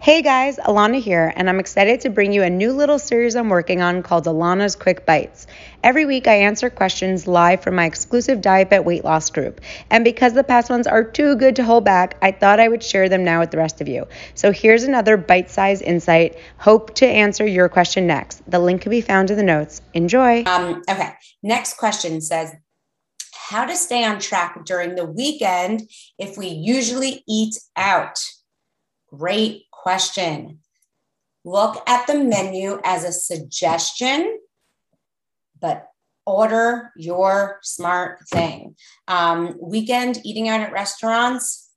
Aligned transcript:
Hey 0.00 0.22
guys, 0.22 0.58
Alana 0.58 1.02
here, 1.02 1.32
and 1.34 1.50
I'm 1.50 1.58
excited 1.58 2.02
to 2.02 2.08
bring 2.08 2.32
you 2.32 2.44
a 2.44 2.48
new 2.48 2.72
little 2.72 3.00
series 3.00 3.34
I'm 3.34 3.48
working 3.48 3.82
on 3.82 4.04
called 4.04 4.26
Alana's 4.26 4.76
Quick 4.76 5.04
Bites. 5.04 5.48
Every 5.82 6.06
week, 6.06 6.28
I 6.28 6.34
answer 6.34 6.70
questions 6.70 7.26
live 7.26 7.62
from 7.62 7.74
my 7.74 7.84
exclusive 7.84 8.40
Diet 8.40 8.70
Bet 8.70 8.84
Weight 8.84 9.04
Loss 9.04 9.30
group. 9.30 9.60
And 9.90 10.04
because 10.04 10.34
the 10.34 10.44
past 10.44 10.70
ones 10.70 10.86
are 10.86 11.02
too 11.02 11.34
good 11.34 11.56
to 11.56 11.64
hold 11.64 11.84
back, 11.84 12.16
I 12.22 12.30
thought 12.30 12.60
I 12.60 12.68
would 12.68 12.84
share 12.84 13.08
them 13.08 13.24
now 13.24 13.40
with 13.40 13.50
the 13.50 13.56
rest 13.56 13.80
of 13.80 13.88
you. 13.88 14.06
So 14.34 14.52
here's 14.52 14.84
another 14.84 15.16
bite 15.16 15.50
sized 15.50 15.82
insight. 15.82 16.38
Hope 16.58 16.94
to 16.94 17.06
answer 17.06 17.44
your 17.44 17.68
question 17.68 18.06
next. 18.06 18.48
The 18.48 18.60
link 18.60 18.82
can 18.82 18.90
be 18.90 19.00
found 19.00 19.32
in 19.32 19.36
the 19.36 19.42
notes. 19.42 19.82
Enjoy. 19.94 20.44
Um, 20.44 20.80
okay, 20.88 21.14
next 21.42 21.76
question 21.76 22.20
says, 22.20 22.54
how 23.32 23.64
to 23.64 23.74
stay 23.74 24.04
on 24.04 24.20
track 24.20 24.64
during 24.64 24.94
the 24.94 25.06
weekend 25.06 25.90
if 26.20 26.38
we 26.38 26.46
usually 26.46 27.24
eat 27.26 27.58
out? 27.76 28.20
Great 29.10 29.62
question. 29.82 30.58
Look 31.44 31.82
at 31.88 32.06
the 32.06 32.18
menu 32.18 32.80
as 32.84 33.04
a 33.04 33.12
suggestion, 33.12 34.38
but 35.60 35.88
order 36.26 36.92
your 36.96 37.58
smart 37.62 38.20
thing. 38.28 38.76
Um, 39.06 39.56
weekend 39.60 40.20
eating 40.24 40.48
out 40.48 40.60
at 40.60 40.72
restaurants, 40.72 41.70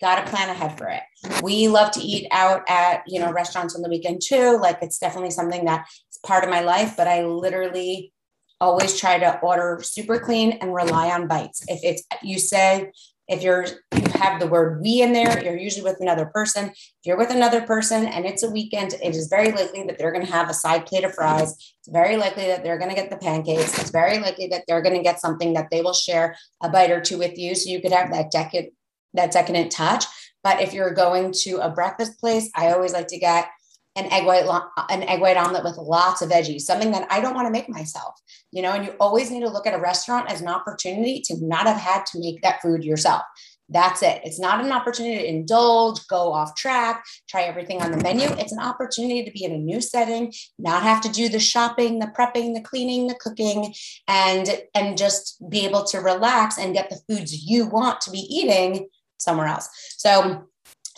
got 0.00 0.24
to 0.24 0.30
plan 0.30 0.50
ahead 0.50 0.76
for 0.76 0.88
it. 0.88 1.02
We 1.42 1.68
love 1.68 1.92
to 1.92 2.00
eat 2.00 2.26
out 2.30 2.62
at 2.68 3.04
you 3.06 3.20
know 3.20 3.32
restaurants 3.32 3.76
on 3.76 3.82
the 3.82 3.88
weekend 3.88 4.20
too. 4.22 4.58
Like 4.60 4.78
it's 4.82 4.98
definitely 4.98 5.30
something 5.30 5.64
that's 5.64 6.18
part 6.26 6.44
of 6.44 6.50
my 6.50 6.60
life. 6.60 6.94
But 6.96 7.06
I 7.06 7.24
literally 7.24 8.12
always 8.60 8.98
try 8.98 9.18
to 9.18 9.38
order 9.40 9.80
super 9.82 10.18
clean 10.18 10.52
and 10.60 10.74
rely 10.74 11.10
on 11.10 11.28
bites. 11.28 11.64
If 11.68 11.80
it's 11.82 12.02
you 12.22 12.38
say 12.38 12.90
if 13.28 13.42
you're 13.42 13.66
you 13.94 14.03
have 14.24 14.40
the 14.40 14.46
word 14.46 14.80
we 14.80 15.02
in 15.02 15.12
there 15.12 15.42
you're 15.42 15.56
usually 15.56 15.82
with 15.82 16.00
another 16.00 16.26
person 16.26 16.70
if 16.70 17.04
you're 17.04 17.18
with 17.18 17.30
another 17.30 17.60
person 17.60 18.06
and 18.06 18.24
it's 18.24 18.42
a 18.42 18.50
weekend 18.50 18.94
it 18.94 19.14
is 19.14 19.28
very 19.28 19.52
likely 19.52 19.84
that 19.84 19.98
they're 19.98 20.12
going 20.12 20.24
to 20.24 20.32
have 20.32 20.48
a 20.48 20.54
side 20.54 20.86
plate 20.86 21.04
of 21.04 21.14
fries 21.14 21.52
it's 21.78 21.88
very 21.88 22.16
likely 22.16 22.46
that 22.46 22.62
they're 22.62 22.78
going 22.78 22.90
to 22.90 22.96
get 22.96 23.10
the 23.10 23.16
pancakes 23.16 23.78
it's 23.78 23.90
very 23.90 24.18
likely 24.18 24.46
that 24.46 24.64
they're 24.66 24.82
going 24.82 24.96
to 24.96 25.02
get 25.02 25.20
something 25.20 25.52
that 25.54 25.68
they 25.70 25.82
will 25.82 25.92
share 25.92 26.36
a 26.62 26.68
bite 26.68 26.90
or 26.90 27.00
two 27.00 27.18
with 27.18 27.38
you 27.38 27.54
so 27.54 27.70
you 27.70 27.80
could 27.80 27.92
have 27.92 28.10
that 28.10 28.30
decade 28.30 28.70
that 29.12 29.32
decadent 29.32 29.70
touch 29.70 30.04
but 30.42 30.60
if 30.60 30.74
you're 30.74 30.94
going 30.94 31.32
to 31.32 31.56
a 31.56 31.70
breakfast 31.70 32.18
place 32.18 32.50
i 32.54 32.72
always 32.72 32.92
like 32.92 33.06
to 33.06 33.18
get 33.18 33.48
an 33.96 34.12
egg 34.12 34.26
white 34.26 34.44
an 34.90 35.04
egg 35.04 35.20
white 35.20 35.36
omelet 35.36 35.62
with 35.62 35.76
lots 35.76 36.20
of 36.20 36.30
veggies, 36.30 36.62
something 36.62 36.90
that 36.90 37.06
I 37.10 37.20
don't 37.20 37.34
want 37.34 37.46
to 37.46 37.52
make 37.52 37.68
myself. 37.68 38.14
You 38.50 38.62
know, 38.62 38.72
and 38.72 38.84
you 38.84 38.92
always 38.98 39.30
need 39.30 39.40
to 39.40 39.48
look 39.48 39.66
at 39.66 39.74
a 39.74 39.80
restaurant 39.80 40.30
as 40.30 40.40
an 40.40 40.48
opportunity 40.48 41.20
to 41.26 41.36
not 41.44 41.66
have 41.66 41.76
had 41.76 42.06
to 42.06 42.18
make 42.18 42.42
that 42.42 42.60
food 42.60 42.84
yourself. 42.84 43.22
That's 43.68 44.02
it. 44.02 44.20
It's 44.24 44.38
not 44.38 44.62
an 44.62 44.72
opportunity 44.72 45.18
to 45.18 45.28
indulge, 45.28 46.06
go 46.06 46.32
off 46.32 46.54
track, 46.54 47.02
try 47.28 47.42
everything 47.42 47.80
on 47.80 47.90
the 47.92 47.96
menu. 47.96 48.28
It's 48.38 48.52
an 48.52 48.60
opportunity 48.60 49.24
to 49.24 49.30
be 49.30 49.44
in 49.44 49.52
a 49.52 49.58
new 49.58 49.80
setting, 49.80 50.32
not 50.58 50.82
have 50.82 51.00
to 51.02 51.08
do 51.08 51.30
the 51.30 51.40
shopping, 51.40 51.98
the 51.98 52.12
prepping, 52.18 52.54
the 52.54 52.60
cleaning, 52.60 53.06
the 53.06 53.14
cooking, 53.14 53.74
and 54.06 54.60
and 54.74 54.98
just 54.98 55.42
be 55.48 55.64
able 55.64 55.84
to 55.84 55.98
relax 55.98 56.58
and 56.58 56.74
get 56.74 56.90
the 56.90 57.00
foods 57.08 57.44
you 57.44 57.66
want 57.66 58.02
to 58.02 58.10
be 58.10 58.18
eating 58.18 58.88
somewhere 59.16 59.46
else. 59.46 59.68
So 59.96 60.46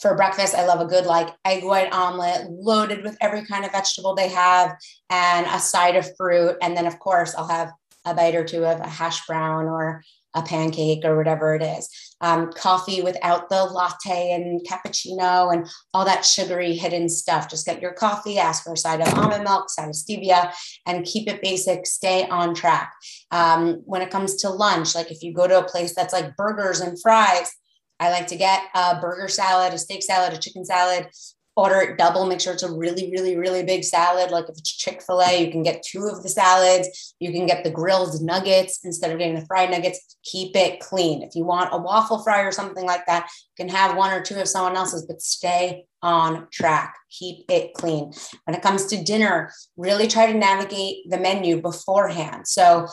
for 0.00 0.16
breakfast, 0.16 0.54
I 0.54 0.66
love 0.66 0.80
a 0.80 0.86
good 0.86 1.06
like 1.06 1.34
egg 1.44 1.64
white 1.64 1.92
omelet 1.92 2.50
loaded 2.50 3.04
with 3.04 3.16
every 3.20 3.44
kind 3.44 3.64
of 3.64 3.72
vegetable 3.72 4.14
they 4.14 4.28
have 4.28 4.76
and 5.10 5.46
a 5.46 5.58
side 5.58 5.96
of 5.96 6.16
fruit. 6.16 6.56
And 6.62 6.76
then, 6.76 6.86
of 6.86 6.98
course, 6.98 7.34
I'll 7.34 7.48
have 7.48 7.72
a 8.04 8.14
bite 8.14 8.34
or 8.34 8.44
two 8.44 8.64
of 8.64 8.80
a 8.80 8.88
hash 8.88 9.26
brown 9.26 9.66
or 9.66 10.02
a 10.34 10.42
pancake 10.42 11.04
or 11.04 11.16
whatever 11.16 11.54
it 11.54 11.62
is. 11.62 11.88
Um, 12.20 12.52
coffee 12.52 13.02
without 13.02 13.50
the 13.50 13.64
latte 13.64 14.32
and 14.32 14.64
cappuccino 14.66 15.52
and 15.52 15.68
all 15.92 16.06
that 16.06 16.24
sugary 16.24 16.74
hidden 16.74 17.08
stuff. 17.08 17.50
Just 17.50 17.66
get 17.66 17.82
your 17.82 17.92
coffee, 17.92 18.38
ask 18.38 18.64
for 18.64 18.72
a 18.72 18.76
side 18.76 19.00
of 19.00 19.12
almond 19.14 19.44
milk, 19.44 19.68
side 19.68 19.88
of 19.88 19.94
stevia, 19.94 20.54
and 20.86 21.04
keep 21.04 21.28
it 21.28 21.42
basic. 21.42 21.86
Stay 21.86 22.26
on 22.28 22.54
track. 22.54 22.94
Um, 23.30 23.82
when 23.84 24.00
it 24.00 24.10
comes 24.10 24.36
to 24.36 24.48
lunch, 24.48 24.94
like 24.94 25.10
if 25.10 25.22
you 25.22 25.34
go 25.34 25.46
to 25.46 25.58
a 25.58 25.68
place 25.68 25.94
that's 25.94 26.14
like 26.14 26.36
burgers 26.36 26.80
and 26.80 26.98
fries, 26.98 27.52
I 28.00 28.10
like 28.10 28.28
to 28.28 28.36
get 28.36 28.62
a 28.74 29.00
burger 29.00 29.28
salad, 29.28 29.72
a 29.72 29.78
steak 29.78 30.02
salad, 30.02 30.32
a 30.32 30.38
chicken 30.38 30.64
salad, 30.64 31.08
order 31.56 31.80
it 31.80 31.98
double, 31.98 32.26
make 32.26 32.40
sure 32.40 32.52
it's 32.52 32.62
a 32.62 32.72
really, 32.72 33.10
really, 33.10 33.36
really 33.36 33.62
big 33.62 33.84
salad. 33.84 34.30
Like 34.30 34.44
if 34.48 34.58
it's 34.58 34.76
Chick 34.76 35.02
fil 35.02 35.22
A, 35.22 35.44
you 35.44 35.52
can 35.52 35.62
get 35.62 35.82
two 35.82 36.06
of 36.06 36.22
the 36.22 36.28
salads. 36.28 37.14
You 37.20 37.30
can 37.30 37.46
get 37.46 37.62
the 37.62 37.70
grilled 37.70 38.20
nuggets 38.22 38.80
instead 38.84 39.12
of 39.12 39.18
getting 39.18 39.36
the 39.36 39.46
fried 39.46 39.70
nuggets. 39.70 40.16
Keep 40.24 40.56
it 40.56 40.80
clean. 40.80 41.22
If 41.22 41.36
you 41.36 41.44
want 41.44 41.72
a 41.72 41.78
waffle 41.78 42.22
fry 42.22 42.40
or 42.40 42.50
something 42.50 42.84
like 42.84 43.06
that, 43.06 43.28
you 43.56 43.64
can 43.64 43.74
have 43.74 43.96
one 43.96 44.12
or 44.12 44.22
two 44.22 44.40
of 44.40 44.48
someone 44.48 44.76
else's, 44.76 45.06
but 45.06 45.20
stay 45.20 45.84
on 46.02 46.48
track. 46.52 46.96
Keep 47.10 47.44
it 47.50 47.74
clean. 47.74 48.12
When 48.44 48.56
it 48.56 48.62
comes 48.62 48.86
to 48.86 49.02
dinner, 49.02 49.52
really 49.76 50.08
try 50.08 50.30
to 50.30 50.36
navigate 50.36 51.08
the 51.08 51.18
menu 51.18 51.60
beforehand. 51.60 52.48
So, 52.48 52.88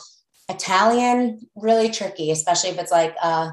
Italian, 0.48 1.40
really 1.56 1.88
tricky, 1.90 2.30
especially 2.30 2.70
if 2.70 2.78
it's 2.78 2.92
like 2.92 3.14
a 3.22 3.52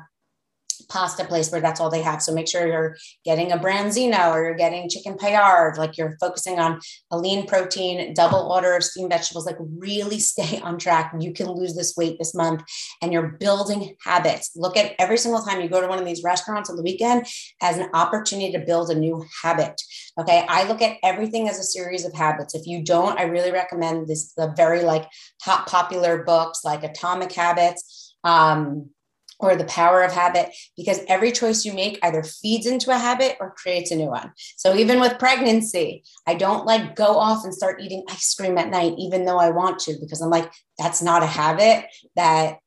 pasta 0.89 1.25
place 1.25 1.51
where 1.51 1.61
that's 1.61 1.79
all 1.79 1.89
they 1.89 2.01
have. 2.01 2.21
So 2.21 2.33
make 2.33 2.47
sure 2.47 2.67
you're 2.67 2.97
getting 3.25 3.51
a 3.51 3.57
branzino 3.57 4.31
or 4.31 4.43
you're 4.43 4.55
getting 4.55 4.89
chicken 4.89 5.17
paillard, 5.17 5.77
like 5.77 5.97
you're 5.97 6.17
focusing 6.19 6.59
on 6.59 6.79
a 7.11 7.17
lean 7.17 7.47
protein, 7.47 8.13
double 8.13 8.51
order 8.51 8.75
of 8.75 8.83
steamed 8.83 9.11
vegetables, 9.11 9.45
like 9.45 9.57
really 9.59 10.19
stay 10.29 10.59
on 10.61 10.77
track. 10.77 11.13
You 11.19 11.33
can 11.33 11.49
lose 11.51 11.75
this 11.75 11.95
weight 11.95 12.17
this 12.19 12.35
month 12.35 12.63
and 13.01 13.11
you're 13.11 13.37
building 13.39 13.95
habits. 14.03 14.51
Look 14.55 14.77
at 14.77 14.93
every 14.99 15.17
single 15.17 15.41
time 15.41 15.61
you 15.61 15.69
go 15.69 15.81
to 15.81 15.87
one 15.87 15.99
of 15.99 16.05
these 16.05 16.23
restaurants 16.23 16.69
on 16.69 16.75
the 16.75 16.83
weekend 16.83 17.25
as 17.61 17.77
an 17.77 17.89
opportunity 17.93 18.51
to 18.51 18.59
build 18.59 18.89
a 18.89 18.95
new 18.95 19.23
habit. 19.43 19.81
Okay. 20.19 20.45
I 20.47 20.67
look 20.67 20.81
at 20.81 20.97
everything 21.03 21.47
as 21.47 21.59
a 21.59 21.63
series 21.63 22.05
of 22.05 22.13
habits. 22.13 22.55
If 22.55 22.67
you 22.67 22.83
don't, 22.83 23.19
I 23.19 23.23
really 23.23 23.51
recommend 23.51 24.07
this, 24.07 24.33
the 24.33 24.53
very 24.55 24.81
like 24.81 25.07
hot 25.41 25.67
popular 25.67 26.23
books 26.23 26.63
like 26.63 26.83
Atomic 26.83 27.31
Habits. 27.31 28.15
Um, 28.23 28.89
or 29.39 29.55
the 29.55 29.65
power 29.65 30.03
of 30.03 30.11
habit 30.11 30.53
because 30.75 30.99
every 31.07 31.31
choice 31.31 31.63
you 31.65 31.73
make 31.73 31.97
either 32.03 32.23
feeds 32.23 32.65
into 32.65 32.91
a 32.91 32.97
habit 32.97 33.37
or 33.39 33.55
creates 33.55 33.91
a 33.91 33.95
new 33.95 34.09
one. 34.09 34.31
So 34.57 34.75
even 34.75 34.99
with 34.99 35.17
pregnancy, 35.17 36.03
I 36.27 36.35
don't 36.35 36.65
like 36.65 36.95
go 36.95 37.17
off 37.17 37.45
and 37.45 37.53
start 37.53 37.81
eating 37.81 38.03
ice 38.09 38.35
cream 38.35 38.57
at 38.57 38.69
night, 38.69 38.93
even 38.97 39.25
though 39.25 39.39
I 39.39 39.49
want 39.49 39.79
to, 39.79 39.97
because 39.99 40.21
I'm 40.21 40.29
like, 40.29 40.51
that's 40.77 41.01
not 41.01 41.23
a 41.23 41.27
habit 41.27 41.85
that 42.15 42.59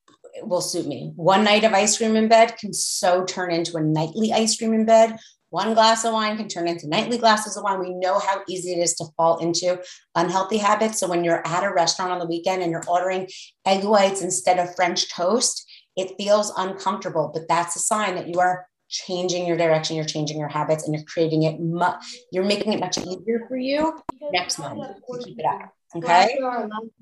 will 0.43 0.63
suit 0.63 0.87
me. 0.87 1.13
One 1.17 1.45
night 1.45 1.65
of 1.65 1.75
ice 1.75 1.99
cream 1.99 2.17
in 2.17 2.29
bed 2.29 2.57
can 2.57 2.73
so 2.73 3.25
turn 3.25 3.53
into 3.53 3.77
a 3.77 3.83
nightly 3.83 4.33
ice 4.33 4.57
cream 4.57 4.73
in 4.73 4.87
bed. 4.87 5.19
One 5.51 5.75
glass 5.75 6.07
of 6.07 6.15
wine 6.15 6.39
can 6.39 6.49
turn 6.49 6.67
into 6.67 6.89
nightly 6.89 7.19
glasses 7.19 7.59
of 7.59 7.65
wine. 7.65 7.79
We 7.79 7.93
know 7.93 8.19
how 8.19 8.41
easy 8.49 8.73
it 8.73 8.79
is 8.79 8.95
to 8.95 9.05
fall 9.19 9.37
into 9.37 9.83
unhealthy 10.15 10.57
habits. 10.57 10.99
So 10.99 11.07
when 11.07 11.25
you're 11.25 11.47
at 11.47 11.63
a 11.63 11.75
restaurant 11.75 12.11
on 12.11 12.19
the 12.19 12.27
weekend 12.27 12.63
and 12.63 12.71
you're 12.71 12.89
ordering 12.89 13.29
egg 13.67 13.85
whites 13.85 14.23
instead 14.23 14.59
of 14.59 14.75
French 14.75 15.13
toast, 15.15 15.71
it 15.97 16.15
feels 16.17 16.53
uncomfortable, 16.57 17.31
but 17.33 17.49
that's 17.49 17.77
a 17.77 17.79
sign 17.79 18.15
that 18.15 18.29
you 18.29 18.41
are 18.41 18.67
changing 18.89 19.47
your 19.47 19.57
direction, 19.57 19.97
you're 19.97 20.05
changing 20.05 20.39
your 20.39 20.49
habits, 20.49 20.85
and 20.85 20.95
you're 20.95 21.05
creating 21.05 21.45
it, 21.45 21.59
mu- 21.61 21.99
you're 22.31 22.45
making 22.45 22.73
it 22.73 22.81
much 22.81 22.99
easier 22.99 23.45
for 23.49 23.57
you 23.57 23.99
next 24.31 24.59
month 24.59 24.83
to 25.11 25.19
keep 25.25 25.39
it 25.39 25.47
up. 25.47 25.73
Okay. 25.97 26.39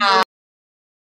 Um, 0.01 0.23